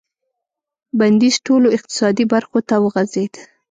بندیز 0.99 1.35
ټولو 1.47 1.67
اقتصادي 1.77 2.25
برخو 2.33 2.59
ته 2.69 2.75
وغځېد. 2.83 3.33